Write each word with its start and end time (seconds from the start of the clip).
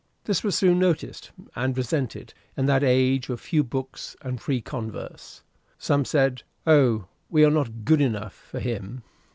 This 0.23 0.43
was 0.43 0.55
soon 0.57 0.79
noticed 0.79 1.29
and 1.55 1.77
resented, 1.77 2.33
in 2.57 2.65
that 2.65 2.83
age 2.83 3.29
of 3.29 3.39
few 3.39 3.63
books 3.63 4.15
and 4.23 4.41
free 4.41 4.59
converse. 4.59 5.43
Some 5.77 6.05
said, 6.05 6.41
"Oh, 6.65 7.05
we 7.29 7.45
are 7.45 7.51
not 7.51 7.85
good 7.85 8.01
enough 8.01 8.33
for 8.33 8.59
him!" 8.59 9.03